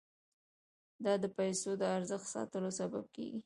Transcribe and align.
دا 1.03 1.13
د 1.23 1.25
پیسو 1.37 1.69
د 1.81 1.83
ارزښت 1.97 2.27
ساتلو 2.35 2.69
سبب 2.79 3.03
کیږي. 3.15 3.39